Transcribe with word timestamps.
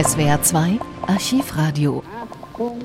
SWR 0.00 0.40
2 0.40 0.78
Archivradio. 1.08 2.04
Achtung, 2.22 2.78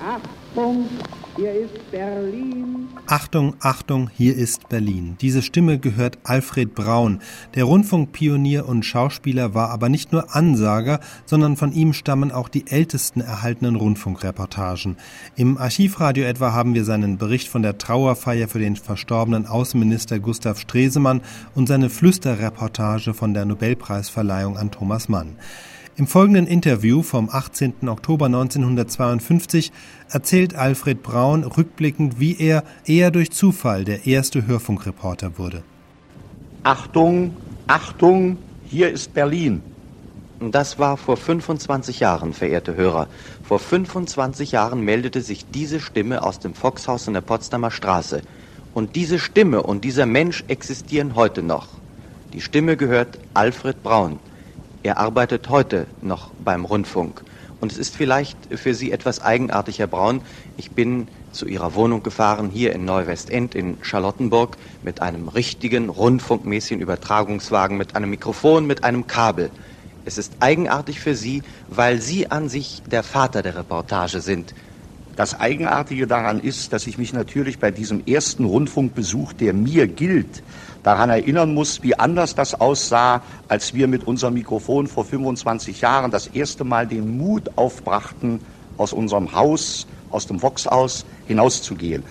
Achtung, 0.00 0.88
hier 1.36 1.52
ist 1.52 1.90
Berlin. 1.92 2.88
Achtung, 3.06 3.54
Achtung, 3.60 4.10
hier 4.12 4.34
ist 4.34 4.68
Berlin. 4.68 5.16
Diese 5.20 5.42
Stimme 5.42 5.78
gehört 5.78 6.18
Alfred 6.24 6.74
Braun. 6.74 7.20
Der 7.54 7.62
Rundfunkpionier 7.62 8.66
und 8.66 8.84
Schauspieler 8.84 9.54
war 9.54 9.70
aber 9.70 9.88
nicht 9.88 10.10
nur 10.10 10.34
Ansager, 10.34 10.98
sondern 11.24 11.56
von 11.56 11.70
ihm 11.70 11.92
stammen 11.92 12.32
auch 12.32 12.48
die 12.48 12.66
ältesten 12.66 13.20
erhaltenen 13.20 13.76
Rundfunkreportagen. 13.76 14.96
Im 15.36 15.58
Archivradio 15.58 16.24
etwa 16.24 16.52
haben 16.52 16.74
wir 16.74 16.84
seinen 16.84 17.16
Bericht 17.16 17.46
von 17.46 17.62
der 17.62 17.78
Trauerfeier 17.78 18.48
für 18.48 18.58
den 18.58 18.74
verstorbenen 18.74 19.46
Außenminister 19.46 20.18
Gustav 20.18 20.58
Stresemann 20.58 21.20
und 21.54 21.68
seine 21.68 21.90
Flüsterreportage 21.90 23.14
von 23.14 23.34
der 23.34 23.44
Nobelpreisverleihung 23.44 24.56
an 24.56 24.72
Thomas 24.72 25.08
Mann. 25.08 25.36
Im 25.98 26.06
folgenden 26.06 26.46
Interview 26.46 27.00
vom 27.02 27.30
18. 27.30 27.88
Oktober 27.88 28.26
1952 28.26 29.72
erzählt 30.10 30.54
Alfred 30.54 31.02
Braun 31.02 31.42
rückblickend, 31.42 32.20
wie 32.20 32.36
er 32.38 32.64
eher 32.84 33.10
durch 33.10 33.30
Zufall 33.30 33.86
der 33.86 34.06
erste 34.06 34.46
Hörfunkreporter 34.46 35.38
wurde. 35.38 35.62
Achtung, 36.64 37.34
Achtung, 37.66 38.36
hier 38.66 38.90
ist 38.90 39.14
Berlin. 39.14 39.62
Das 40.38 40.78
war 40.78 40.98
vor 40.98 41.16
25 41.16 42.00
Jahren, 42.00 42.34
verehrte 42.34 42.76
Hörer. 42.76 43.08
Vor 43.42 43.58
25 43.58 44.52
Jahren 44.52 44.82
meldete 44.82 45.22
sich 45.22 45.46
diese 45.46 45.80
Stimme 45.80 46.22
aus 46.22 46.40
dem 46.40 46.52
Foxhaus 46.52 47.08
in 47.08 47.14
der 47.14 47.22
Potsdamer 47.22 47.70
Straße. 47.70 48.20
Und 48.74 48.96
diese 48.96 49.18
Stimme 49.18 49.62
und 49.62 49.82
dieser 49.82 50.04
Mensch 50.04 50.44
existieren 50.48 51.14
heute 51.14 51.42
noch. 51.42 51.68
Die 52.34 52.42
Stimme 52.42 52.76
gehört 52.76 53.18
Alfred 53.32 53.82
Braun. 53.82 54.18
Er 54.86 54.98
arbeitet 54.98 55.48
heute 55.48 55.88
noch 56.00 56.32
beim 56.38 56.64
Rundfunk. 56.64 57.24
Und 57.58 57.72
es 57.72 57.76
ist 57.76 57.96
vielleicht 57.96 58.38
für 58.56 58.72
Sie 58.72 58.92
etwas 58.92 59.20
eigenartig, 59.20 59.80
Herr 59.80 59.88
Braun. 59.88 60.22
Ich 60.56 60.70
bin 60.76 61.08
zu 61.32 61.46
Ihrer 61.48 61.74
Wohnung 61.74 62.04
gefahren, 62.04 62.50
hier 62.50 62.72
in 62.72 62.84
Neuwestend 62.84 63.56
in 63.56 63.78
Charlottenburg, 63.82 64.58
mit 64.82 65.02
einem 65.02 65.26
richtigen 65.26 65.88
rundfunkmäßigen 65.88 66.80
Übertragungswagen, 66.80 67.76
mit 67.76 67.96
einem 67.96 68.10
Mikrofon, 68.10 68.64
mit 68.64 68.84
einem 68.84 69.08
Kabel. 69.08 69.50
Es 70.04 70.18
ist 70.18 70.36
eigenartig 70.38 71.00
für 71.00 71.16
Sie, 71.16 71.42
weil 71.66 72.00
Sie 72.00 72.30
an 72.30 72.48
sich 72.48 72.84
der 72.86 73.02
Vater 73.02 73.42
der 73.42 73.56
Reportage 73.56 74.20
sind. 74.20 74.54
Das 75.16 75.40
Eigenartige 75.40 76.06
daran 76.06 76.40
ist, 76.40 76.74
dass 76.74 76.86
ich 76.86 76.98
mich 76.98 77.14
natürlich 77.14 77.58
bei 77.58 77.70
diesem 77.70 78.06
ersten 78.06 78.44
Rundfunkbesuch, 78.44 79.32
der 79.32 79.54
mir 79.54 79.86
gilt, 79.86 80.42
daran 80.82 81.08
erinnern 81.08 81.54
muss, 81.54 81.82
wie 81.82 81.98
anders 81.98 82.34
das 82.34 82.60
aussah, 82.60 83.22
als 83.48 83.72
wir 83.72 83.88
mit 83.88 84.06
unserem 84.06 84.34
Mikrofon 84.34 84.86
vor 84.86 85.06
25 85.06 85.80
Jahren 85.80 86.10
das 86.10 86.26
erste 86.26 86.64
Mal 86.64 86.86
den 86.86 87.16
Mut 87.16 87.50
aufbrachten, 87.56 88.40
aus 88.76 88.92
unserem 88.92 89.32
Haus, 89.32 89.86
aus 90.10 90.26
dem 90.26 90.42
Voxhaus 90.42 91.06
hinauszugehen. 91.26 92.02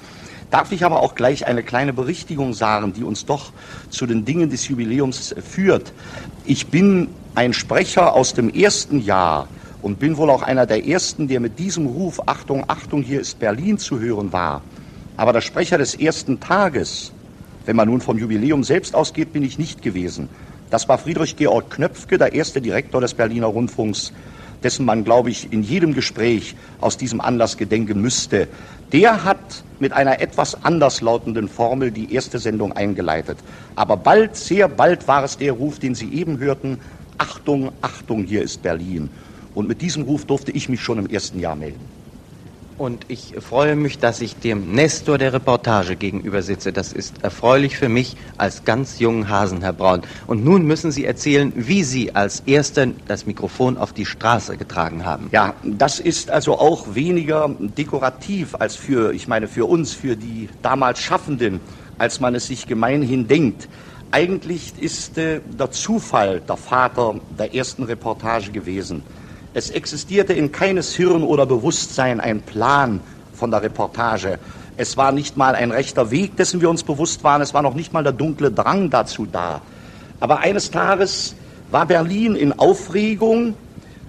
Darf 0.50 0.72
ich 0.72 0.84
aber 0.84 1.02
auch 1.02 1.14
gleich 1.14 1.46
eine 1.46 1.62
kleine 1.62 1.94
Berichtigung 1.94 2.56
sagen, 2.56 2.94
die 2.94 3.04
uns 3.04 3.26
doch 3.28 3.52
zu 3.90 4.08
den 4.08 4.26
Dingen 4.26 4.50
des 4.50 4.68
Jubiläums 4.68 5.36
führt. 5.48 5.94
Ich 6.46 6.68
bin 6.68 7.10
ein 7.36 7.54
Sprecher 7.54 8.14
aus 8.14 8.34
dem 8.34 8.50
ersten 8.50 9.00
Jahr 9.00 9.48
und 9.86 10.00
bin 10.00 10.18
wohl 10.18 10.32
auch 10.32 10.42
einer 10.42 10.66
der 10.66 10.88
ersten, 10.88 11.28
der 11.28 11.40
mit 11.40 11.60
diesem 11.60 11.86
Ruf 11.86 12.20
Achtung, 12.26 12.64
Achtung, 12.68 13.04
hier 13.04 13.22
ist 13.22 13.38
Berlin 13.38 13.78
zu 13.78 14.00
hören 14.00 14.34
war. 14.34 14.64
Aber 15.16 15.32
der 15.32 15.42
Sprecher 15.42 15.78
des 15.78 15.94
ersten 15.94 16.40
Tages, 16.40 17.12
wenn 17.68 17.76
man 17.76 17.88
nun 17.88 18.02
vom 18.02 18.18
Jubiläum 18.18 18.64
selbst 18.64 18.96
ausgeht, 18.96 19.32
bin 19.32 19.44
ich 19.44 19.60
nicht 19.60 19.84
gewesen. 19.84 20.28
Das 20.72 20.90
war 20.90 20.98
Friedrich 20.98 21.36
Georg 21.36 21.70
Knöpfke, 21.70 22.18
der 22.18 22.34
erste 22.34 22.62
Direktor 22.62 23.00
des 23.00 23.14
Berliner 23.14 23.46
Rundfunks, 23.46 24.12
dessen 24.64 24.88
man, 24.88 25.04
glaube 25.04 25.30
ich, 25.30 25.54
in 25.54 25.62
jedem 25.62 25.94
Gespräch 25.94 26.56
aus 26.82 26.98
diesem 26.98 27.22
Anlass 27.22 27.56
gedenken 27.56 28.02
müsste. 28.02 28.48
Der 28.92 29.24
hat 29.24 29.64
mit 29.80 29.94
einer 29.94 30.20
etwas 30.20 30.66
anderslautenden 30.66 31.48
Formel 31.48 31.92
die 31.92 32.12
erste 32.12 32.40
Sendung 32.40 32.74
eingeleitet. 32.74 33.38
Aber 33.76 33.98
bald, 33.98 34.36
sehr 34.36 34.68
bald 34.68 35.08
war 35.08 35.24
es 35.24 35.38
der 35.38 35.52
Ruf, 35.52 35.78
den 35.78 35.94
Sie 35.94 36.12
eben 36.12 36.40
hörten, 36.40 36.80
Achtung, 37.20 37.72
Achtung, 37.84 38.24
hier 38.24 38.42
ist 38.42 38.64
Berlin. 38.64 39.12
Und 39.56 39.68
mit 39.68 39.82
diesem 39.82 40.04
Ruf 40.04 40.26
durfte 40.26 40.52
ich 40.52 40.70
mich 40.70 40.82
schon 40.82 41.00
im 41.00 41.08
ersten 41.08 41.40
Jahr 41.40 41.56
melden. 41.56 41.80
Und 42.78 43.06
ich 43.08 43.34
freue 43.40 43.78
mich, 43.78 44.00
dass 44.00 44.20
ich 44.20 44.36
dem 44.36 44.74
Nestor 44.74 45.18
der 45.18 45.32
Reportage 45.32 45.96
gegenüber 45.96 46.42
sitze. 46.42 46.74
Das 46.74 46.92
ist 46.92 47.24
erfreulich 47.24 47.78
für 47.78 47.88
mich 47.88 48.18
als 48.38 48.66
ganz 48.66 49.00
jungen 49.00 49.30
Hasen, 49.30 49.62
Herr 49.62 49.72
Braun. 49.72 50.02
Und 50.28 50.44
nun 50.44 50.66
müssen 50.66 50.92
Sie 50.92 51.06
erzählen, 51.06 51.54
wie 51.56 51.86
Sie 51.86 52.14
als 52.14 52.42
Erster 52.42 52.88
das 53.08 53.26
Mikrofon 53.26 53.78
auf 53.78 53.94
die 53.94 54.06
Straße 54.06 54.58
getragen 54.58 55.06
haben. 55.06 55.30
Ja, 55.32 55.54
das 55.64 56.02
ist 56.02 56.30
also 56.30 56.60
auch 56.60 56.96
weniger 56.96 57.50
dekorativ 57.60 58.56
als 58.56 58.76
für, 58.76 59.14
ich 59.14 59.30
meine, 59.30 59.48
für 59.48 59.66
uns, 59.66 59.94
für 59.94 60.18
die 60.18 60.50
damals 60.62 61.00
Schaffenden, 61.00 61.62
als 61.98 62.20
man 62.20 62.36
es 62.36 62.48
sich 62.48 62.68
gemeinhin 62.68 63.30
denkt. 63.30 63.70
Eigentlich 64.12 64.74
ist 64.82 65.18
äh, 65.18 65.40
der 65.58 65.72
Zufall 65.72 66.42
der 66.42 66.58
Vater 66.58 67.16
der 67.40 67.56
ersten 67.56 67.84
Reportage 67.84 68.52
gewesen. 68.52 69.02
Es 69.56 69.70
existierte 69.70 70.34
in 70.34 70.52
keines 70.52 70.94
Hirn 70.96 71.24
oder 71.24 71.46
Bewusstsein 71.46 72.20
ein 72.20 72.42
Plan 72.42 73.00
von 73.34 73.52
der 73.52 73.62
Reportage. 73.62 74.38
Es 74.76 74.98
war 74.98 75.14
nicht 75.14 75.38
mal 75.38 75.56
ein 75.56 75.72
rechter 75.72 76.12
Weg, 76.12 76.36
dessen 76.36 76.60
wir 76.60 76.70
uns 76.70 76.84
bewusst 76.84 77.24
waren. 77.24 77.42
Es 77.42 77.54
war 77.54 77.62
noch 77.62 77.74
nicht 77.74 77.94
mal 77.94 78.04
der 78.04 78.12
dunkle 78.12 78.52
Drang 78.52 78.90
dazu 78.90 79.26
da. 79.26 79.62
Aber 80.20 80.40
eines 80.40 80.72
Tages 80.72 81.36
war 81.72 81.86
Berlin 81.86 82.36
in 82.36 82.52
Aufregung 82.52 83.54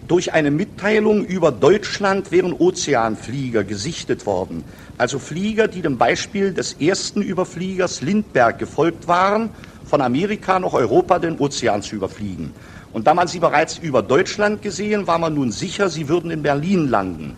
durch 0.09 0.33
eine 0.33 0.51
Mitteilung 0.51 1.25
über 1.25 1.53
Deutschland 1.53 2.33
wären 2.33 2.53
Ozeanflieger 2.53 3.63
gesichtet 3.63 4.27
worden. 4.27 4.65
Also 4.99 5.21
Flieger, 5.21 5.69
die 5.69 5.81
dem 5.81 5.97
Beispiel 5.97 6.55
des 6.55 6.73
ersten 6.75 7.23
Überfliegers 7.23 8.03
Lindbergh 8.03 8.59
gefolgt 8.59 9.07
waren, 9.07 9.51
von 9.87 10.01
Amerika 10.01 10.59
nach 10.59 10.73
Europa 10.73 11.19
den 11.19 11.39
Ozean 11.39 11.83
zu 11.83 11.97
überfliegen. 11.97 12.53
Und 12.93 13.07
da 13.07 13.15
man 13.15 13.29
sie 13.29 13.39
bereits 13.39 13.79
über 13.79 14.03
Deutschland 14.03 14.63
gesehen, 14.63 15.07
war 15.07 15.19
man 15.19 15.35
nun 15.35 15.53
sicher, 15.53 15.89
sie 15.89 16.09
würden 16.09 16.31
in 16.31 16.43
Berlin 16.43 16.89
landen. 16.89 17.37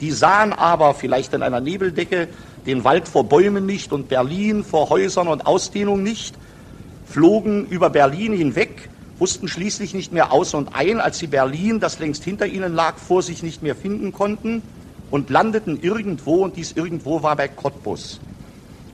Die 0.00 0.10
sahen 0.10 0.52
aber 0.52 0.94
vielleicht 0.94 1.34
in 1.34 1.42
einer 1.42 1.60
Nebeldecke 1.60 2.28
den 2.66 2.84
Wald 2.84 3.08
vor 3.08 3.24
Bäumen 3.24 3.66
nicht 3.66 3.92
und 3.92 4.08
Berlin 4.08 4.64
vor 4.64 4.90
Häusern 4.90 5.28
und 5.28 5.46
Ausdehnung 5.46 6.02
nicht, 6.02 6.34
flogen 7.06 7.66
über 7.66 7.90
Berlin 7.90 8.32
hinweg, 8.32 8.88
wussten 9.18 9.46
schließlich 9.46 9.94
nicht 9.94 10.12
mehr 10.12 10.32
aus 10.32 10.54
und 10.54 10.74
ein, 10.74 11.00
als 11.00 11.18
sie 11.18 11.26
Berlin, 11.26 11.78
das 11.80 11.98
längst 11.98 12.24
hinter 12.24 12.46
ihnen 12.46 12.74
lag, 12.74 12.96
vor 12.96 13.22
sich 13.22 13.42
nicht 13.42 13.62
mehr 13.62 13.76
finden 13.76 14.12
konnten 14.12 14.62
und 15.10 15.30
landeten 15.30 15.78
irgendwo 15.80 16.42
und 16.42 16.56
dies 16.56 16.72
irgendwo 16.72 17.22
war 17.22 17.36
bei 17.36 17.46
Cottbus. 17.46 18.20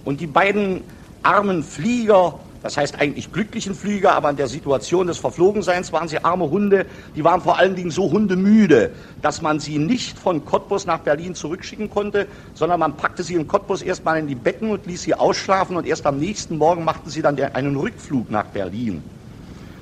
Und 0.05 0.21
die 0.21 0.27
beiden 0.27 0.83
armen 1.23 1.63
Flieger 1.63 2.41
das 2.63 2.77
heißt 2.77 3.01
eigentlich 3.01 3.33
glücklichen 3.33 3.75
Flüger, 3.75 4.13
aber 4.13 4.31
in 4.31 4.37
der 4.37 4.49
Situation 4.49 5.07
des 5.07 5.19
Verflogenseins 5.19 5.93
waren 5.93 6.09
sie 6.09 6.23
arme 6.23 6.51
Hunde, 6.51 6.87
die 7.15 7.25
waren 7.25 7.41
vor 7.41 7.59
allen 7.59 7.75
Dingen 7.75 7.91
so 7.91 8.11
hundemüde, 8.11 8.93
dass 9.23 9.41
man 9.41 9.61
sie 9.61 9.79
nicht 9.79 10.19
von 10.19 10.45
Cottbus 10.45 10.87
nach 10.87 10.99
Berlin 10.99 11.35
zurückschicken 11.35 11.89
konnte, 11.89 12.29
sondern 12.53 12.81
man 12.81 12.97
packte 12.97 13.23
sie 13.23 13.35
in 13.35 13.47
Cottbus 13.47 13.81
erstmal 13.81 14.19
in 14.19 14.27
die 14.27 14.35
Betten 14.35 14.71
und 14.71 14.87
ließ 14.87 15.03
sie 15.03 15.15
ausschlafen 15.15 15.77
und 15.77 15.87
erst 15.87 16.07
am 16.07 16.19
nächsten 16.19 16.59
Morgen 16.59 16.85
machten 16.85 17.09
sie 17.09 17.23
dann 17.23 17.41
einen 17.41 17.77
Rückflug 17.77 18.31
nach 18.31 18.47
Berlin. 18.47 19.03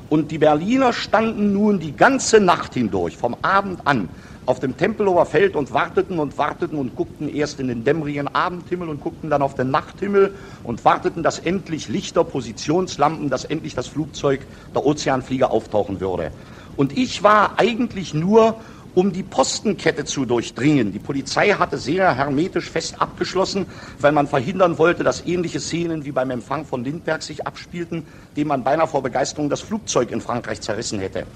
Und 0.09 0.31
die 0.31 0.39
Berliner 0.39 0.93
standen 0.93 1.53
nun 1.53 1.81
die 1.81 1.95
ganze 1.95 2.41
Nacht 2.41 2.75
hindurch, 2.75 3.17
vom 3.17 3.37
Abend 3.43 3.87
an, 3.87 4.09
auf 4.49 4.61
dem 4.61 4.79
Tempelhofer 4.79 5.27
Feld 5.27 5.57
und 5.57 5.75
warteten 5.75 6.19
und 6.19 6.39
warteten 6.39 6.79
und 6.79 6.95
guckten 6.95 7.29
erst 7.29 7.61
in 7.61 7.69
den 7.69 7.85
dämmerigen 7.85 8.29
Abendhimmel 8.29 8.89
und 8.89 8.99
guckten 8.99 9.29
dann 9.29 9.43
auf 9.43 9.55
den 9.55 9.71
Nachthimmel 9.71 10.37
und 10.63 10.87
warteten, 10.87 11.23
dass 11.23 11.39
endlich 11.39 11.89
Lichter, 11.89 12.25
Positionslampen, 12.25 13.29
dass 13.29 13.45
endlich 13.45 13.75
das 13.75 13.89
Flugzeug 13.89 14.47
der 14.75 14.87
Ozeanflieger 14.87 15.51
auftauchen 15.51 16.01
würde. 16.01 16.33
Und 16.77 16.97
ich 16.97 17.23
war 17.23 17.59
eigentlich 17.59 18.15
nur, 18.15 18.59
um 18.95 19.13
die 19.13 19.23
Postenkette 19.23 20.07
zu 20.07 20.25
durchdringen. 20.25 20.93
Die 20.93 20.99
Polizei 20.99 21.51
hatte 21.51 21.77
sehr 21.77 22.15
hermetisch 22.15 22.71
fest 22.71 23.03
abgeschlossen, 23.03 23.67
weil 24.01 24.13
man 24.13 24.29
verhindern 24.29 24.79
wollte, 24.79 25.05
dass 25.05 25.27
ähnliche 25.27 25.61
Szenen 25.61 26.07
wie 26.07 26.13
beim 26.13 26.31
Empfang 26.31 26.65
von 26.65 26.85
Lindbergh 26.85 27.23
sich 27.23 27.47
abspielten, 27.47 28.07
dem 28.35 28.49
man 28.49 28.65
beinahe 28.65 28.89
vor 28.89 29.03
Begeisterung 29.03 29.51
das 29.51 29.61
Flugzeug 29.61 30.11
in 30.11 30.23
Frankreich 30.23 30.63
zerrissen 30.63 31.01
hätte. 31.01 31.27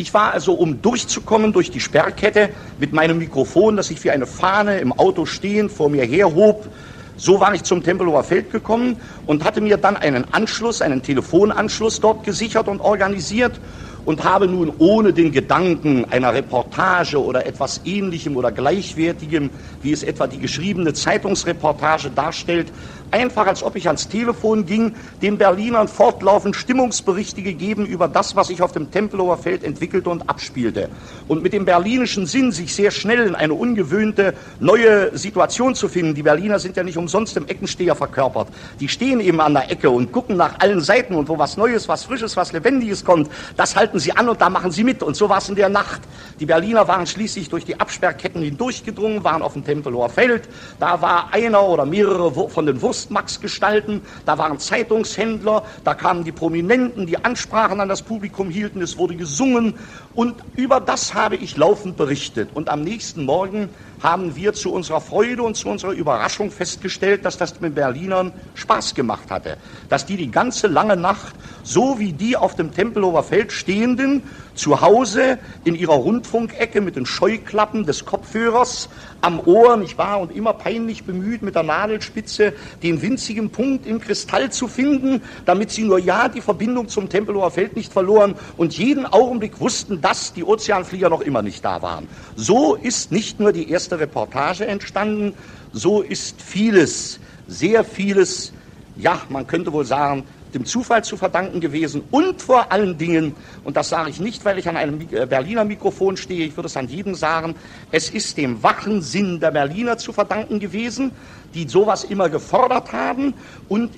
Ich 0.00 0.14
war 0.14 0.32
also, 0.32 0.52
um 0.54 0.80
durchzukommen 0.80 1.52
durch 1.52 1.72
die 1.72 1.80
Sperrkette 1.80 2.50
mit 2.76 2.92
meinem 2.92 3.18
Mikrofon, 3.18 3.76
das 3.76 3.90
ich 3.90 4.04
wie 4.04 4.12
eine 4.12 4.28
Fahne 4.28 4.78
im 4.78 4.92
Auto 4.92 5.26
stehend 5.26 5.72
vor 5.72 5.90
mir 5.90 6.04
herhob, 6.04 6.70
so 7.16 7.40
war 7.40 7.52
ich 7.52 7.64
zum 7.64 7.82
Tempelhofer 7.82 8.22
Feld 8.22 8.52
gekommen 8.52 9.00
und 9.26 9.42
hatte 9.42 9.60
mir 9.60 9.76
dann 9.76 9.96
einen 9.96 10.24
Anschluss, 10.32 10.82
einen 10.82 11.02
Telefonanschluss 11.02 11.98
dort 11.98 12.22
gesichert 12.22 12.68
und 12.68 12.80
organisiert 12.80 13.60
und 14.04 14.22
habe 14.22 14.46
nun 14.46 14.72
ohne 14.78 15.12
den 15.12 15.32
Gedanken 15.32 16.04
einer 16.04 16.32
Reportage 16.32 17.20
oder 17.20 17.44
etwas 17.44 17.80
Ähnlichem 17.84 18.36
oder 18.36 18.52
Gleichwertigem, 18.52 19.50
wie 19.80 19.90
es 19.92 20.04
etwa 20.04 20.28
die 20.28 20.38
geschriebene 20.38 20.92
Zeitungsreportage 20.94 22.10
darstellt, 22.12 22.72
einfach 23.10 23.46
als 23.46 23.62
ob 23.62 23.76
ich 23.76 23.86
ans 23.86 24.08
Telefon 24.08 24.66
ging, 24.66 24.94
den 25.22 25.38
Berlinern 25.38 25.88
fortlaufend 25.88 26.56
Stimmungsberichte 26.56 27.42
gegeben 27.42 27.86
über 27.86 28.08
das, 28.08 28.36
was 28.36 28.48
sich 28.48 28.62
auf 28.62 28.72
dem 28.72 28.90
Tempelhofer 28.90 29.38
Feld 29.38 29.64
entwickelte 29.64 30.10
und 30.10 30.28
abspielte. 30.28 30.88
Und 31.26 31.42
mit 31.42 31.52
dem 31.52 31.64
berlinischen 31.64 32.26
Sinn, 32.26 32.52
sich 32.52 32.74
sehr 32.74 32.90
schnell 32.90 33.26
in 33.26 33.34
eine 33.34 33.54
ungewöhnte 33.54 34.34
neue 34.60 35.16
Situation 35.16 35.74
zu 35.74 35.88
finden. 35.88 36.14
Die 36.14 36.22
Berliner 36.22 36.58
sind 36.58 36.76
ja 36.76 36.82
nicht 36.82 36.96
umsonst 36.96 37.36
im 37.36 37.46
Eckensteher 37.46 37.94
verkörpert. 37.94 38.48
Die 38.80 38.88
stehen 38.88 39.20
eben 39.20 39.40
an 39.40 39.54
der 39.54 39.70
Ecke 39.70 39.90
und 39.90 40.12
gucken 40.12 40.36
nach 40.36 40.58
allen 40.60 40.80
Seiten 40.80 41.14
und 41.14 41.28
wo 41.28 41.38
was 41.38 41.56
Neues, 41.56 41.88
was 41.88 42.04
Frisches, 42.04 42.36
was 42.36 42.52
Lebendiges 42.52 43.04
kommt, 43.04 43.30
das 43.56 43.76
halten 43.76 43.98
sie 43.98 44.12
an 44.12 44.28
und 44.28 44.40
da 44.40 44.50
machen 44.50 44.70
sie 44.70 44.84
mit. 44.84 45.02
Und 45.02 45.16
so 45.16 45.28
war 45.28 45.38
es 45.38 45.48
in 45.48 45.54
der 45.54 45.68
Nacht. 45.68 46.02
Die 46.40 46.46
Berliner 46.46 46.86
waren 46.88 47.06
schließlich 47.06 47.48
durch 47.48 47.64
die 47.64 47.78
Absperrketten 47.78 48.42
hindurchgedrungen, 48.42 49.24
waren 49.24 49.42
auf 49.42 49.54
dem 49.54 49.64
Tempelhofer 49.64 50.08
Feld. 50.08 50.48
Da 50.78 51.00
war 51.00 51.32
einer 51.32 51.62
oder 51.62 51.84
mehrere 51.84 52.48
von 52.48 52.66
den 52.66 52.80
Wurstmax-Gestalten, 52.98 54.02
da 54.24 54.38
waren 54.38 54.58
Zeitungshändler, 54.58 55.64
da 55.84 55.94
kamen 55.94 56.24
die 56.24 56.32
Prominenten, 56.32 57.06
die 57.06 57.24
Ansprachen 57.24 57.80
an 57.80 57.88
das 57.88 58.02
Publikum 58.02 58.50
hielten, 58.50 58.82
es 58.82 58.96
wurde 58.96 59.14
gesungen 59.16 59.78
und 60.14 60.42
über 60.56 60.80
das 60.80 61.14
habe 61.14 61.36
ich 61.36 61.56
laufend 61.56 61.96
berichtet. 61.96 62.50
Und 62.54 62.68
am 62.68 62.82
nächsten 62.82 63.24
Morgen 63.24 63.70
haben 64.02 64.36
wir 64.36 64.52
zu 64.52 64.72
unserer 64.72 65.00
Freude 65.00 65.42
und 65.42 65.56
zu 65.56 65.68
unserer 65.68 65.92
Überraschung 65.92 66.50
festgestellt, 66.50 67.24
dass 67.24 67.36
das 67.36 67.58
den 67.58 67.74
Berlinern 67.74 68.32
Spaß 68.54 68.94
gemacht 68.94 69.30
hatte. 69.30 69.56
Dass 69.88 70.06
die 70.06 70.16
die 70.16 70.30
ganze 70.30 70.66
lange 70.66 70.96
Nacht, 70.96 71.34
so 71.62 71.98
wie 71.98 72.12
die 72.12 72.36
auf 72.36 72.54
dem 72.54 72.72
Tempelhofer 72.72 73.22
Feld 73.22 73.52
stehenden, 73.52 74.22
zu 74.54 74.80
Hause 74.80 75.38
in 75.64 75.74
ihrer 75.74 75.94
Rundfunkecke 75.94 76.80
mit 76.80 76.96
den 76.96 77.06
Scheuklappen 77.06 77.86
des 77.86 78.04
Kopfhörers 78.04 78.88
am 79.20 79.40
Ohr, 79.40 79.76
nicht 79.76 79.98
wahr, 79.98 80.20
und 80.20 80.34
immer 80.34 80.52
peinlich 80.52 81.04
bemüht, 81.04 81.42
mit 81.42 81.54
der 81.54 81.62
Nadelspitze 81.62 82.52
den 82.82 83.00
winzigen 83.02 83.50
Punkt 83.50 83.86
im 83.86 84.00
Kristall 84.00 84.50
zu 84.50 84.68
finden, 84.68 85.22
damit 85.44 85.70
sie 85.70 85.84
nur 85.84 85.98
ja 85.98 86.28
die 86.28 86.40
Verbindung 86.40 86.88
zum 86.88 87.08
Tempelhofer 87.08 87.50
Feld 87.50 87.76
nicht 87.76 87.92
verloren 87.92 88.34
und 88.56 88.76
jeden 88.76 89.06
Augenblick 89.06 89.60
wussten, 89.60 90.00
dass 90.00 90.32
die 90.32 90.44
Ozeanflieger 90.44 91.08
noch 91.08 91.20
immer 91.20 91.42
nicht 91.42 91.64
da 91.64 91.82
waren. 91.82 92.08
So 92.36 92.74
ist 92.74 93.12
nicht 93.12 93.40
nur 93.40 93.52
die 93.52 93.70
erste 93.70 93.87
Reportage 93.96 94.66
entstanden, 94.66 95.34
so 95.72 96.02
ist 96.02 96.42
vieles, 96.42 97.20
sehr 97.46 97.84
vieles, 97.84 98.52
ja, 98.96 99.22
man 99.28 99.46
könnte 99.46 99.72
wohl 99.72 99.84
sagen, 99.84 100.24
dem 100.54 100.64
Zufall 100.64 101.04
zu 101.04 101.16
verdanken 101.16 101.60
gewesen 101.60 102.02
und 102.10 102.40
vor 102.40 102.72
allen 102.72 102.96
Dingen, 102.96 103.36
und 103.64 103.76
das 103.76 103.90
sage 103.90 104.10
ich 104.10 104.18
nicht, 104.18 104.44
weil 104.44 104.58
ich 104.58 104.68
an 104.68 104.76
einem 104.76 105.00
äh, 105.12 105.26
Berliner 105.26 105.64
Mikrofon 105.64 106.16
stehe, 106.16 106.46
ich 106.46 106.56
würde 106.56 106.68
es 106.68 106.76
an 106.76 106.88
jedem 106.88 107.14
sagen, 107.14 107.54
es 107.92 108.08
ist 108.08 108.36
dem 108.36 108.62
wachen 108.62 109.02
Sinn 109.02 109.40
der 109.40 109.50
Berliner 109.50 109.98
zu 109.98 110.12
verdanken 110.12 110.58
gewesen, 110.58 111.12
die 111.54 111.68
sowas 111.68 112.04
immer 112.04 112.28
gefordert 112.28 112.92
haben 112.92 113.34
und 113.68 113.90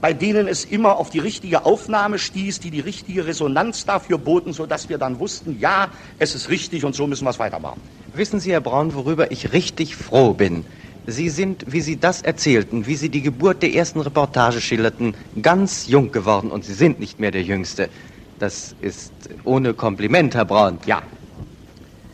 bei 0.00 0.12
denen 0.12 0.46
es 0.46 0.64
immer 0.64 0.98
auf 0.98 1.08
die 1.10 1.18
richtige 1.18 1.64
Aufnahme 1.64 2.18
stieß, 2.18 2.60
die 2.60 2.70
die 2.70 2.80
richtige 2.80 3.26
Resonanz 3.26 3.86
dafür 3.86 4.18
boten, 4.18 4.52
sodass 4.52 4.88
wir 4.88 4.98
dann 4.98 5.18
wussten, 5.18 5.58
ja, 5.58 5.88
es 6.18 6.34
ist 6.34 6.50
richtig 6.50 6.84
und 6.84 6.94
so 6.94 7.06
müssen 7.06 7.24
wir 7.24 7.30
es 7.30 7.38
weitermachen. 7.38 7.80
Wissen 8.16 8.40
Sie, 8.40 8.52
Herr 8.52 8.62
Braun, 8.62 8.94
worüber 8.94 9.30
ich 9.30 9.52
richtig 9.52 9.94
froh 9.94 10.32
bin? 10.32 10.64
Sie 11.06 11.28
sind, 11.28 11.64
wie 11.66 11.82
Sie 11.82 12.00
das 12.00 12.22
erzählten, 12.22 12.86
wie 12.86 12.96
Sie 12.96 13.10
die 13.10 13.20
Geburt 13.20 13.62
der 13.62 13.74
ersten 13.74 14.00
Reportage 14.00 14.60
schilderten, 14.60 15.14
ganz 15.42 15.86
jung 15.86 16.12
geworden 16.12 16.50
und 16.50 16.64
Sie 16.64 16.72
sind 16.72 16.98
nicht 16.98 17.20
mehr 17.20 17.30
der 17.30 17.42
Jüngste. 17.42 17.90
Das 18.38 18.74
ist 18.80 19.12
ohne 19.44 19.74
Kompliment, 19.74 20.34
Herr 20.34 20.46
Braun. 20.46 20.80
Ja. 20.86 21.02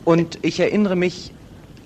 Und 0.03 0.39
ich 0.41 0.59
erinnere 0.59 0.97
mich 0.97 1.33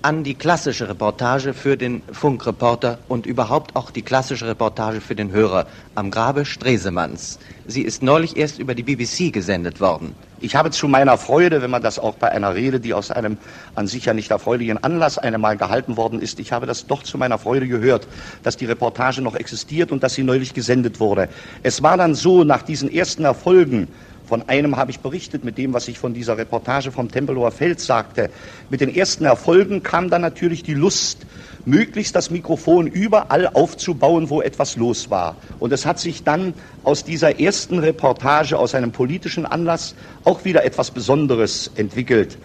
an 0.02 0.22
die 0.22 0.34
klassische 0.34 0.88
Reportage 0.88 1.54
für 1.54 1.76
den 1.76 2.02
Funkreporter 2.12 3.00
und 3.08 3.26
überhaupt 3.26 3.74
auch 3.74 3.90
die 3.90 4.02
klassische 4.02 4.46
Reportage 4.46 5.00
für 5.00 5.16
den 5.16 5.32
Hörer 5.32 5.66
am 5.96 6.10
Grabe 6.10 6.44
Stresemanns. 6.44 7.38
Sie 7.66 7.82
ist 7.82 8.02
neulich 8.02 8.36
erst 8.36 8.58
über 8.60 8.76
die 8.76 8.84
BBC 8.84 9.32
gesendet 9.32 9.80
worden. 9.80 10.14
Ich 10.40 10.54
habe 10.54 10.70
zu 10.70 10.86
meiner 10.86 11.18
Freude, 11.18 11.62
wenn 11.62 11.70
man 11.70 11.82
das 11.82 11.98
auch 11.98 12.14
bei 12.14 12.30
einer 12.30 12.54
Rede, 12.54 12.78
die 12.78 12.94
aus 12.94 13.10
einem 13.10 13.38
an 13.74 13.88
sich 13.88 14.04
ja 14.04 14.14
nicht 14.14 14.30
erfreulichen 14.30 14.82
Anlass 14.82 15.18
einmal 15.18 15.56
gehalten 15.56 15.96
worden 15.96 16.22
ist, 16.22 16.38
ich 16.38 16.52
habe 16.52 16.66
das 16.66 16.86
doch 16.86 17.02
zu 17.02 17.18
meiner 17.18 17.38
Freude 17.38 17.66
gehört, 17.66 18.06
dass 18.44 18.56
die 18.56 18.66
Reportage 18.66 19.20
noch 19.20 19.34
existiert 19.34 19.90
und 19.90 20.04
dass 20.04 20.14
sie 20.14 20.22
neulich 20.22 20.54
gesendet 20.54 21.00
wurde. 21.00 21.28
Es 21.64 21.82
war 21.82 21.96
dann 21.96 22.14
so, 22.14 22.44
nach 22.44 22.62
diesen 22.62 22.88
ersten 22.88 23.24
Erfolgen, 23.24 23.88
von 24.28 24.46
einem 24.46 24.76
habe 24.76 24.90
ich 24.90 25.00
berichtet 25.00 25.42
mit 25.42 25.56
dem, 25.56 25.72
was 25.72 25.88
ich 25.88 25.98
von 25.98 26.12
dieser 26.12 26.36
Reportage 26.36 26.92
vom 26.92 27.10
Tempelhofer 27.10 27.50
Feld 27.50 27.80
sagte. 27.80 28.28
Mit 28.68 28.82
den 28.82 28.94
ersten 28.94 29.24
Erfolgen 29.24 29.82
kam 29.82 30.10
dann 30.10 30.20
natürlich 30.20 30.62
die 30.62 30.74
Lust, 30.74 31.24
möglichst 31.64 32.14
das 32.14 32.30
Mikrofon 32.30 32.86
überall 32.86 33.46
aufzubauen, 33.48 34.28
wo 34.28 34.42
etwas 34.42 34.76
los 34.76 35.08
war. 35.08 35.36
Und 35.58 35.72
es 35.72 35.86
hat 35.86 35.98
sich 35.98 36.24
dann 36.24 36.52
aus 36.84 37.04
dieser 37.04 37.40
ersten 37.40 37.78
Reportage, 37.78 38.58
aus 38.58 38.74
einem 38.74 38.92
politischen 38.92 39.46
Anlass, 39.46 39.94
auch 40.24 40.44
wieder 40.44 40.62
etwas 40.62 40.90
Besonderes 40.90 41.70
entwickelt. 41.76 42.36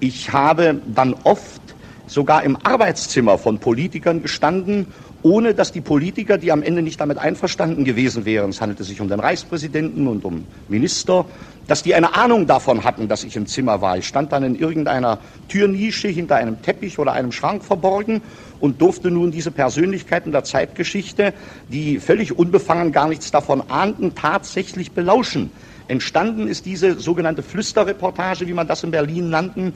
Ich 0.00 0.32
habe 0.32 0.80
dann 0.86 1.14
oft 1.24 1.60
sogar 2.06 2.44
im 2.44 2.56
Arbeitszimmer 2.62 3.38
von 3.38 3.58
Politikern 3.58 4.22
gestanden 4.22 4.86
ohne 5.26 5.54
dass 5.54 5.72
die 5.72 5.80
Politiker, 5.80 6.38
die 6.38 6.52
am 6.52 6.62
Ende 6.62 6.82
nicht 6.82 7.00
damit 7.00 7.18
einverstanden 7.18 7.84
gewesen 7.84 8.24
wären, 8.24 8.50
es 8.50 8.60
handelte 8.60 8.84
sich 8.84 9.00
um 9.00 9.08
den 9.08 9.18
Reichspräsidenten 9.18 10.06
und 10.06 10.24
um 10.24 10.46
Minister, 10.68 11.26
dass 11.66 11.82
die 11.82 11.96
eine 11.96 12.14
Ahnung 12.14 12.46
davon 12.46 12.84
hatten, 12.84 13.08
dass 13.08 13.24
ich 13.24 13.34
im 13.34 13.46
Zimmer 13.46 13.80
war. 13.80 13.98
Ich 13.98 14.06
stand 14.06 14.30
dann 14.30 14.44
in 14.44 14.54
irgendeiner 14.54 15.18
Türnische 15.48 16.06
hinter 16.06 16.36
einem 16.36 16.62
Teppich 16.62 17.00
oder 17.00 17.12
einem 17.12 17.32
Schrank 17.32 17.64
verborgen 17.64 18.22
und 18.60 18.80
durfte 18.80 19.10
nun 19.10 19.32
diese 19.32 19.50
Persönlichkeiten 19.50 20.30
der 20.30 20.44
Zeitgeschichte, 20.44 21.34
die 21.66 21.98
völlig 21.98 22.38
unbefangen 22.38 22.92
gar 22.92 23.08
nichts 23.08 23.32
davon 23.32 23.62
ahnten, 23.68 24.14
tatsächlich 24.14 24.92
belauschen. 24.92 25.50
Entstanden 25.88 26.46
ist 26.46 26.66
diese 26.66 27.00
sogenannte 27.00 27.42
Flüsterreportage, 27.42 28.46
wie 28.46 28.54
man 28.54 28.68
das 28.68 28.84
in 28.84 28.92
Berlin 28.92 29.30
nannten, 29.30 29.74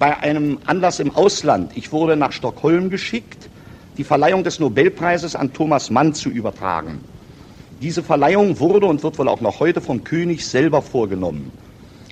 bei 0.00 0.18
einem 0.18 0.58
Anlass 0.64 0.98
im 0.98 1.14
Ausland. 1.14 1.76
Ich 1.76 1.92
wurde 1.92 2.16
nach 2.16 2.32
Stockholm 2.32 2.88
geschickt 2.88 3.50
die 3.98 4.04
Verleihung 4.04 4.42
des 4.44 4.58
Nobelpreises 4.58 5.36
an 5.36 5.52
Thomas 5.52 5.90
Mann 5.90 6.14
zu 6.14 6.30
übertragen. 6.30 7.02
Diese 7.82 8.02
Verleihung 8.02 8.58
wurde 8.58 8.86
und 8.86 9.02
wird 9.02 9.18
wohl 9.18 9.28
auch 9.28 9.42
noch 9.42 9.60
heute 9.60 9.82
vom 9.82 10.02
König 10.02 10.46
selber 10.46 10.80
vorgenommen. 10.80 11.52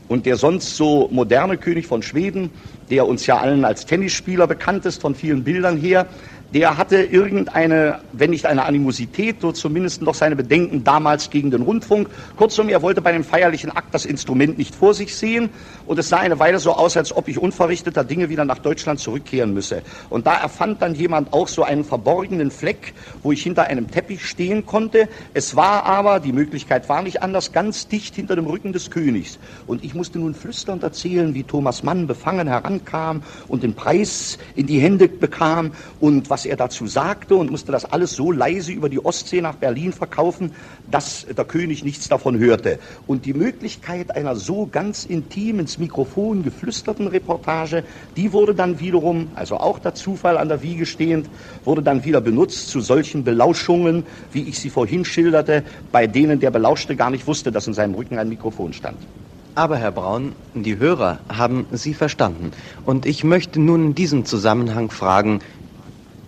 Und 0.06 0.26
der 0.26 0.36
sonst 0.36 0.76
so 0.76 1.08
moderne 1.10 1.56
König 1.56 1.86
von 1.86 2.02
Schweden, 2.02 2.50
der 2.90 3.06
uns 3.06 3.26
ja 3.26 3.38
allen 3.38 3.64
als 3.64 3.86
Tennisspieler 3.86 4.46
bekannt 4.46 4.84
ist 4.84 5.00
von 5.00 5.14
vielen 5.14 5.42
Bildern 5.42 5.78
her, 5.78 6.08
der 6.54 6.78
hatte 6.78 7.02
irgendeine, 7.02 8.00
wenn 8.12 8.30
nicht 8.30 8.46
eine 8.46 8.64
Animosität, 8.64 9.42
so 9.42 9.52
zumindest 9.52 10.00
noch 10.00 10.14
seine 10.14 10.34
Bedenken 10.34 10.82
damals 10.82 11.28
gegen 11.28 11.50
den 11.50 11.62
Rundfunk. 11.62 12.08
Kurzum, 12.36 12.70
er 12.70 12.80
wollte 12.80 13.02
bei 13.02 13.12
dem 13.12 13.22
feierlichen 13.22 13.70
Akt 13.70 13.92
das 13.92 14.06
Instrument 14.06 14.56
nicht 14.56 14.74
vor 14.74 14.94
sich 14.94 15.14
sehen 15.14 15.50
und 15.86 15.98
es 15.98 16.08
sah 16.08 16.18
eine 16.18 16.38
Weile 16.38 16.58
so 16.58 16.72
aus, 16.72 16.96
als 16.96 17.14
ob 17.14 17.28
ich 17.28 17.38
unverrichteter 17.38 18.02
Dinge 18.02 18.30
wieder 18.30 18.46
nach 18.46 18.58
Deutschland 18.58 18.98
zurückkehren 18.98 19.52
müsse. 19.52 19.82
Und 20.08 20.26
da 20.26 20.38
erfand 20.40 20.80
dann 20.80 20.94
jemand 20.94 21.34
auch 21.34 21.48
so 21.48 21.64
einen 21.64 21.84
verborgenen 21.84 22.50
Fleck, 22.50 22.94
wo 23.22 23.32
ich 23.32 23.42
hinter 23.42 23.64
einem 23.64 23.90
Teppich 23.90 24.24
stehen 24.24 24.64
konnte. 24.64 25.08
Es 25.34 25.54
war 25.54 25.84
aber, 25.84 26.18
die 26.18 26.32
Möglichkeit 26.32 26.88
war 26.88 27.02
nicht 27.02 27.22
anders, 27.22 27.52
ganz 27.52 27.88
dicht 27.88 28.14
hinter 28.14 28.36
dem 28.36 28.46
Rücken 28.46 28.72
des 28.72 28.90
Königs. 28.90 29.38
Und 29.66 29.84
ich 29.84 29.94
musste 29.94 30.18
nun 30.18 30.34
flüsternd 30.34 30.82
erzählen, 30.82 31.34
wie 31.34 31.42
Thomas 31.42 31.82
Mann 31.82 32.06
befangen 32.06 32.48
herankam 32.48 33.22
und 33.48 33.62
den 33.62 33.74
Preis 33.74 34.38
in 34.56 34.66
die 34.66 34.80
Hände 34.80 35.08
bekam 35.08 35.72
und 36.00 36.30
was 36.30 36.37
was 36.38 36.46
er 36.46 36.54
dazu 36.54 36.86
sagte 36.86 37.34
und 37.34 37.50
musste 37.50 37.72
das 37.72 37.84
alles 37.84 38.12
so 38.12 38.30
leise 38.30 38.70
über 38.70 38.88
die 38.88 39.04
Ostsee 39.04 39.40
nach 39.40 39.56
Berlin 39.56 39.92
verkaufen, 39.92 40.52
dass 40.88 41.26
der 41.36 41.44
König 41.44 41.82
nichts 41.82 42.06
davon 42.06 42.38
hörte. 42.38 42.78
Und 43.08 43.24
die 43.24 43.34
Möglichkeit 43.34 44.14
einer 44.14 44.36
so 44.36 44.68
ganz 44.70 45.04
intim 45.04 45.58
ins 45.58 45.78
Mikrofon 45.78 46.44
geflüsterten 46.44 47.08
Reportage, 47.08 47.82
die 48.16 48.32
wurde 48.32 48.54
dann 48.54 48.78
wiederum, 48.78 49.32
also 49.34 49.56
auch 49.56 49.80
der 49.80 49.94
Zufall 49.94 50.38
an 50.38 50.48
der 50.48 50.62
Wiege 50.62 50.86
stehend, 50.86 51.28
wurde 51.64 51.82
dann 51.82 52.04
wieder 52.04 52.20
benutzt 52.20 52.68
zu 52.68 52.80
solchen 52.80 53.24
Belauschungen, 53.24 54.04
wie 54.30 54.44
ich 54.44 54.60
sie 54.60 54.70
vorhin 54.70 55.04
schilderte, 55.04 55.64
bei 55.90 56.06
denen 56.06 56.38
der 56.38 56.52
Belauschte 56.52 56.94
gar 56.94 57.10
nicht 57.10 57.26
wusste, 57.26 57.50
dass 57.50 57.66
in 57.66 57.74
seinem 57.74 57.96
Rücken 57.96 58.16
ein 58.16 58.28
Mikrofon 58.28 58.72
stand. 58.72 58.98
Aber, 59.58 59.76
Herr 59.76 59.90
Braun, 59.90 60.36
die 60.54 60.78
Hörer 60.78 61.18
haben 61.28 61.66
Sie 61.72 61.92
verstanden. 61.92 62.52
Und 62.84 63.06
ich 63.06 63.24
möchte 63.24 63.58
nun 63.60 63.86
in 63.86 63.94
diesem 63.96 64.24
Zusammenhang 64.24 64.88
fragen, 64.88 65.40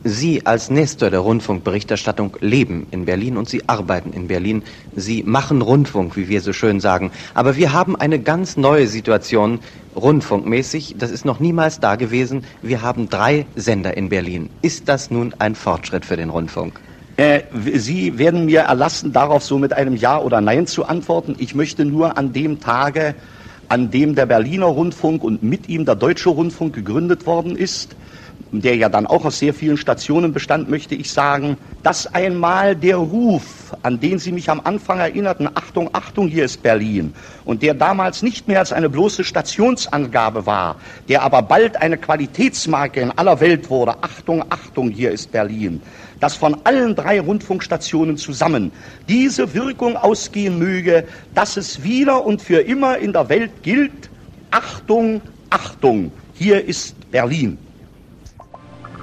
Sie 0.02 0.46
als 0.46 0.70
Nestor 0.70 1.10
der 1.10 1.20
Rundfunkberichterstattung 1.20 2.38
leben 2.40 2.86
in 2.90 3.04
Berlin 3.04 3.36
und 3.36 3.50
Sie 3.50 3.68
arbeiten 3.68 4.14
in 4.14 4.28
Berlin. 4.28 4.62
Sie 4.94 5.22
machen 5.22 5.60
Rundfunk, 5.60 6.16
wie 6.16 6.28
wir 6.28 6.40
so 6.40 6.54
schön 6.54 6.80
sagen. 6.80 7.10
Aber 7.34 7.56
wir 7.56 7.74
haben 7.74 7.96
eine 7.96 8.18
ganz 8.18 8.56
neue 8.56 8.86
Situation 8.86 9.60
rundfunkmäßig. 9.94 10.94
Das 10.96 11.10
ist 11.10 11.26
noch 11.26 11.38
niemals 11.38 11.80
da 11.80 11.96
gewesen. 11.96 12.44
Wir 12.62 12.80
haben 12.80 13.10
drei 13.10 13.46
Sender 13.56 13.94
in 13.96 14.08
Berlin. 14.08 14.48
Ist 14.62 14.88
das 14.88 15.10
nun 15.10 15.34
ein 15.38 15.54
Fortschritt 15.54 16.06
für 16.06 16.16
den 16.16 16.30
Rundfunk? 16.30 16.80
Äh, 17.16 17.42
Sie 17.74 18.16
werden 18.16 18.46
mir 18.46 18.60
erlassen, 18.60 19.12
darauf 19.12 19.44
so 19.44 19.58
mit 19.58 19.74
einem 19.74 19.96
Ja 19.96 20.18
oder 20.18 20.40
Nein 20.40 20.66
zu 20.66 20.86
antworten. 20.86 21.34
Ich 21.38 21.54
möchte 21.54 21.84
nur 21.84 22.16
an 22.16 22.32
dem 22.32 22.60
Tage, 22.60 23.14
an 23.68 23.90
dem 23.90 24.14
der 24.14 24.24
Berliner 24.24 24.66
Rundfunk 24.66 25.22
und 25.22 25.42
mit 25.42 25.68
ihm 25.68 25.84
der 25.84 25.96
Deutsche 25.96 26.30
Rundfunk 26.30 26.74
gegründet 26.74 27.26
worden 27.26 27.54
ist, 27.54 27.96
der 28.52 28.76
ja 28.76 28.88
dann 28.88 29.06
auch 29.06 29.24
aus 29.24 29.38
sehr 29.38 29.54
vielen 29.54 29.76
Stationen 29.76 30.32
bestand, 30.32 30.68
möchte 30.68 30.94
ich 30.94 31.12
sagen, 31.12 31.56
dass 31.84 32.12
einmal 32.12 32.74
der 32.74 32.96
Ruf, 32.96 33.76
an 33.82 34.00
den 34.00 34.18
Sie 34.18 34.32
mich 34.32 34.50
am 34.50 34.60
Anfang 34.64 34.98
erinnerten, 34.98 35.48
Achtung, 35.54 35.88
Achtung, 35.92 36.26
hier 36.26 36.44
ist 36.44 36.62
Berlin, 36.62 37.14
und 37.44 37.62
der 37.62 37.74
damals 37.74 38.22
nicht 38.22 38.48
mehr 38.48 38.58
als 38.58 38.72
eine 38.72 38.90
bloße 38.90 39.22
Stationsangabe 39.22 40.46
war, 40.46 40.76
der 41.08 41.22
aber 41.22 41.42
bald 41.42 41.76
eine 41.80 41.96
Qualitätsmarke 41.96 43.00
in 43.00 43.12
aller 43.12 43.40
Welt 43.40 43.70
wurde, 43.70 43.94
Achtung, 44.02 44.44
Achtung, 44.50 44.90
hier 44.90 45.12
ist 45.12 45.30
Berlin, 45.30 45.80
dass 46.18 46.34
von 46.34 46.56
allen 46.64 46.96
drei 46.96 47.20
Rundfunkstationen 47.20 48.16
zusammen 48.16 48.72
diese 49.08 49.54
Wirkung 49.54 49.96
ausgehen 49.96 50.58
möge, 50.58 51.04
dass 51.34 51.56
es 51.56 51.84
wieder 51.84 52.26
und 52.26 52.42
für 52.42 52.60
immer 52.60 52.98
in 52.98 53.12
der 53.12 53.28
Welt 53.28 53.62
gilt, 53.62 54.10
Achtung, 54.50 55.20
Achtung, 55.50 56.10
hier 56.34 56.64
ist 56.64 56.96
Berlin. 57.12 57.56